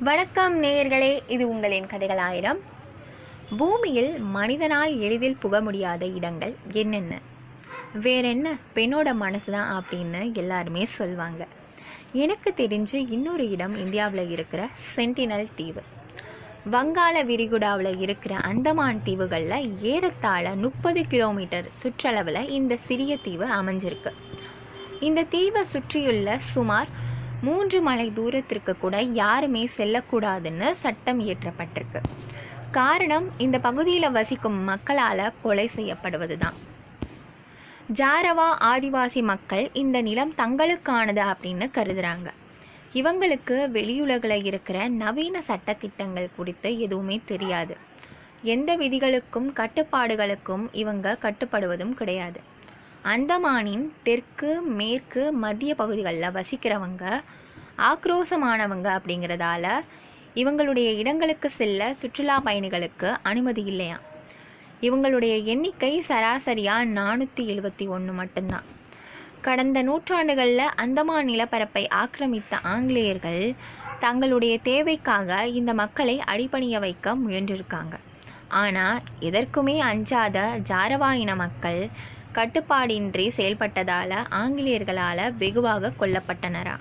வணக்கம் 0.00 0.62
நேயர்களே 0.62 1.20
இது 1.26 1.48
உங்களின் 1.48 1.86
கதைகள் 1.86 2.18
ஆயிரம் 2.18 2.58
பூமியில் 3.58 4.18
மனிதனால் 4.18 4.98
எளிதில் 4.98 5.36
புக 5.36 5.60
முடியாத 5.60 6.06
இடங்கள் 6.06 6.54
என்னென்ன? 6.72 7.20
வேறென்ன? 7.94 8.56
பெண்ணோட 8.74 9.14
மனசு 9.14 9.52
தான் 9.52 9.84
அப்படின்னு 9.84 10.34
எல்லாருமே 10.34 10.84
சொல்லுவாங்க 10.84 11.46
எனக்கு 12.12 12.54
தெரிஞ்சு 12.56 12.94
இன்னொரு 13.10 13.50
இடம் 13.50 13.76
இந்தியாவில் 13.76 14.30
இருக்கிற 14.30 14.68
சென்டினல் 14.96 15.48
தீவு. 15.54 15.82
வங்காள 16.70 17.24
விரிகுடாவில் 17.24 18.00
இருக்கிற 18.00 18.34
அந்தமான் 18.34 19.02
தீவுகளில் 19.02 19.82
ஏறத்தாழ 19.82 20.54
முப்பது 20.54 21.06
கிலோமீட்டர் 21.06 21.70
சுற்றளவில் 21.82 22.48
இந்த 22.48 22.76
சிறிய 22.76 23.16
தீவு 23.16 23.46
அமைஞ்சிருக்கு. 23.46 24.12
இந்த 25.00 25.22
தீவை 25.22 25.64
சுற்றியுள்ள 25.64 26.38
சுமார் 26.38 27.06
மூன்று 27.42 27.82
மலை 27.82 28.10
தூரத்திற்கு 28.10 28.76
கூட 28.76 29.00
யாருமே 29.00 29.68
செல்லக்கூடாதுன்னு 29.76 30.70
சட்டம் 30.70 31.20
இயற்றப்பட்டிருக்கு. 31.20 32.00
காரணம் 32.70 33.26
இந்த 33.38 33.58
பகுதியில் 33.58 34.10
வசிக்கும் 34.10 34.58
மக்களால் 34.62 35.32
கொலை 35.42 35.66
செய்யப்படுவது 35.66 36.38
தான் 36.38 36.56
ஜாரவா 37.94 38.48
ஆதிவாசி 38.72 39.22
மக்கள் 39.22 39.70
இந்த 39.72 40.02
நிலம் 40.02 40.34
தங்களுக்கானது 40.36 41.22
அப்படின்னு 41.32 41.66
கருதுறாங்க. 41.78 42.28
இவங்களுக்கு 42.92 43.56
வெளியுலகில் 43.72 44.44
இருக்கிற 44.44 44.88
நவீன 44.88 45.42
சட்டத்திட்டங்கள் 45.46 46.34
குறித்து 46.36 46.78
எதுவுமே 46.78 47.20
தெரியாது. 47.24 47.76
எந்த 48.42 48.76
விதிகளுக்கும் 48.76 49.48
கட்டுப்பாடுகளுக்கும் 49.56 50.66
இவங்க 50.72 51.16
கட்டுப்படுவதும் 51.22 51.94
கிடையாது. 51.94 52.40
அந்தமானின் 53.04 53.92
தெற்கு 54.02 54.62
மேற்கு 54.62 55.32
மத்திய 55.32 55.74
பகுதிகளில் 55.74 56.30
வசிக்கிறவங்க 56.30 57.22
ஆக்ரோசமானவங்க 57.78 58.88
அப்படிங்கிறதால 58.98 59.66
இவங்களுடைய 60.36 60.96
இடங்களுக்கு 60.96 61.50
செல்ல 61.50 61.94
சுற்றுலா 61.94 62.40
பயணிகளுக்கு 62.40 63.16
அனுமதி 63.22 63.64
இல்லையா? 63.64 64.00
இவங்களுடைய 64.80 65.44
எண்ணிக்கை 65.44 66.04
சராசரியாக 66.08 66.84
நானூற்றி 66.84 67.44
எழுபத்தி 67.46 67.88
ஒன்று 67.88 68.12
மட்டும்தான். 68.12 68.62
கடந்த 69.42 69.82
நூற்றாண்டுகளில் 69.82 70.74
அந்தமான் 70.76 71.24
நிலப்பரப்பை 71.24 71.88
ஆக்கிரமித்த 71.88 72.58
ஆங்கிலேயர்கள் 72.62 73.54
தங்களுடைய 73.98 74.58
தேவைக்காக 74.58 75.46
இந்த 75.46 75.74
மக்களை 75.74 76.20
அடிபணிய 76.20 76.78
வைக்க 76.78 77.14
முயன்றிருக்காங்க. 77.14 77.94
ஆனால் 78.48 79.00
எதற்குமே 79.20 79.78
அஞ்சாத 79.78 80.60
ஜாரவா 80.68 81.12
இன 81.12 81.34
மக்கள் 81.34 81.90
கட்டுப்பாடின்றி 82.34 83.30
செயல்பட்டதால 83.36 84.14
ஆங்கிலேயர்களால் 84.30 85.36
வெகுவாக 85.38 85.92
கொல்லப்பட்டனரா. 86.00 86.76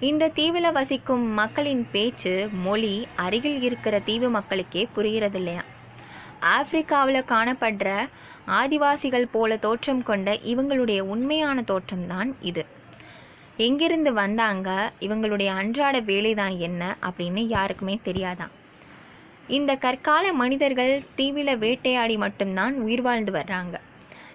இந்த 0.00 0.28
தீவில் 0.28 0.72
வசிக்கும் 0.72 1.26
மக்களின் 1.26 1.86
பேச்சு 1.92 2.48
மொழி 2.52 3.06
அருகில் 3.16 3.62
இருக்கிற 3.62 3.98
தீவு 3.98 4.28
மக்களுக்கே 4.28 4.88
புரிகிறது 4.94 5.38
இல்லையா 5.38 5.62
ஆப்பிரிக்காவில் 6.42 7.24
காணப்படுற 7.28 8.08
ஆதிவாசிகள் 8.48 9.28
போல 9.32 9.56
தோற்றம் 9.56 10.02
கொண்ட 10.02 10.32
இவங்களுடைய 10.32 11.00
உண்மையான 11.00 11.62
தோற்றம்தான் 11.62 12.32
இது. 12.40 12.66
எங்கிருந்து 13.56 14.12
வந்தாங்க 14.12 14.92
இவங்களுடைய 15.00 15.46
அன்றாட 15.46 16.00
வேலைதான் 16.00 16.58
என்ன 16.58 16.96
அப்படின்னு 17.02 17.46
யாருக்குமே 17.46 18.00
தெரியாதான். 18.04 18.50
இந்த 19.48 19.76
கற்கால 19.76 20.32
மனிதர்கள் 20.32 21.02
தீவில 21.16 21.58
வேட்டையாடி 21.58 22.16
மட்டும்தான் 22.16 22.74
உயிர் 22.74 23.02
வாழ்ந்து 23.02 23.32
வர்றாங்க. 23.32 23.74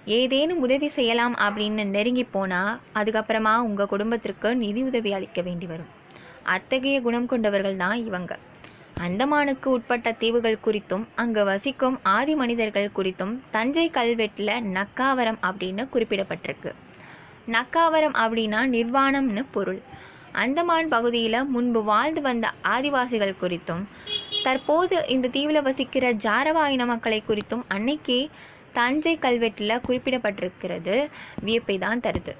ஏதேனும் 0.06 0.60
உதவி 0.60 0.88
செய்யலாம் 0.88 1.36
அப்படின்னு 1.36 1.84
நெருங்கி 1.86 2.24
போனால் 2.24 2.80
அதுக்கப்புறமா 2.96 3.58
உங்கள் 3.58 3.88
குடும்பத்திற்கு 3.88 4.56
நிதி 4.56 4.84
உதவி 4.84 5.14
அளிக்க 5.14 5.42
வேண்டி 5.42 5.66
வரும். 5.66 5.88
அத்தகைய 6.44 7.02
குணம் 7.02 7.26
கொண்டவர்கள் 7.26 7.76
தான் 7.76 8.06
இவங்க. 8.06 8.38
அந்தமானுக்கு 9.00 9.66
உட்பட்ட 9.66 10.12
தீவுகள் 10.12 10.58
குறித்தும் 10.66 11.08
அங்கு 11.16 11.46
வசிக்கும் 11.46 12.00
ஆதி 12.04 12.36
மனிதர்கள் 12.36 12.90
குறித்தும் 12.96 13.40
தஞ்சை 13.52 13.90
கல்வெட்டில் 13.90 14.56
நக்காவரம் 14.74 15.40
அப்படின்னு 15.42 15.86
குறிப்பிடப்பட்டிருக்கு. 15.94 16.74
நக்காவரம் 17.48 18.16
அப்படின்னா 18.24 18.62
நிர்வாணம்னு 18.68 19.46
பொருள். 19.52 19.82
அந்தமான் 20.32 20.88
பகுதியில் 20.88 21.46
முன்பு 21.46 21.84
வாழ்ந்து 21.84 22.22
வந்த 22.22 22.52
ஆதிவாசிகள் 22.64 23.40
குறித்தும் 23.42 23.84
தற்போது 24.44 25.08
இந்த 25.08 25.28
தீவில் 25.28 25.62
வசிக்கிற 25.62 26.14
ஜாரவா 26.14 26.68
இன 26.68 26.86
மக்களை 26.86 27.24
குறித்தும் 27.28 27.64
அன்னைக்கே 27.68 28.30
தஞ்சை 28.74 29.14
கல்வெட்டில் 29.22 29.82
குறிப்பிடப்பட்டிருக்கிறது. 29.88 30.96
வியப்பை 31.46 31.78
தான் 31.78 32.00
தருது. 32.00 32.34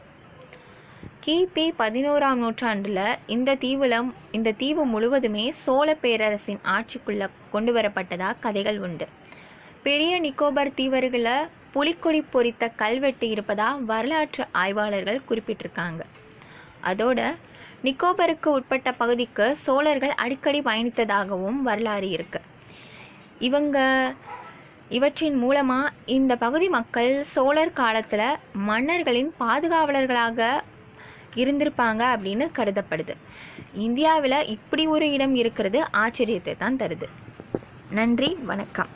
கிபி 1.26 1.66
பதினோராம் 1.80 2.40
நூற்றாண்டில் 2.44 3.18
இந்த 3.28 3.56
தீவுல 3.56 3.98
இந்த 4.32 4.52
தீவு 4.52 4.86
முழுவதுமே 4.86 5.46
சோழ 5.64 5.90
பேரரசின் 5.94 6.60
ஆட்சிக்குள்ள 6.76 7.30
கொண்டு 7.52 7.74
வரப்பட்டதாக 7.76 8.40
கதைகள் 8.40 8.80
உண்டு. 8.80 9.08
பெரிய 9.84 10.14
நிக்கோபர் 10.22 10.72
தீவர்களை 10.80 11.38
புலிக்கொடி 11.74 12.22
பொறித்த 12.34 12.70
கல்வெட்டு 12.82 13.28
இருப்பதா 13.28 13.70
வரலாற்று 13.86 14.46
ஆய்வாளர்கள் 14.52 15.22
குறிப்பிட்டிருக்காங்க. 15.30 16.02
அதோட 16.92 17.20
நிக்கோபருக்கு 17.84 18.50
உட்பட்ட 18.58 18.92
பகுதிக்கு 18.92 19.46
சோழர்கள் 19.66 20.14
அடிக்கடி 20.24 20.60
பயணித்ததாகவும் 20.60 21.60
வரலாறு 21.70 22.10
இருக்கு. 22.10 22.42
இவங்க 23.40 23.78
இவற்றின் 24.90 25.36
மூலமாக 25.36 25.92
இந்த 26.06 26.36
பகுதி 26.36 26.70
மக்கள் 26.70 27.24
சோழர் 27.24 27.74
காலத்தில் 27.74 28.38
மன்னர்களின் 28.54 29.34
பாதுகாவலர்களாக 29.40 30.64
இருந்திருப்பாங்க 31.36 32.02
அப்படின்னு 32.16 32.48
கருதப்படுது. 32.58 33.16
இந்தியாவில் 33.74 34.48
இப்படி 34.48 34.88
ஒரு 34.88 35.12
இடம் 35.12 35.36
இருக்கிறது 35.36 35.84
ஆச்சரியத்தை 35.98 36.58
தான் 36.58 36.78
தருது. 36.78 37.10
நன்றி 37.90 38.38
வணக்கம். 38.44 38.88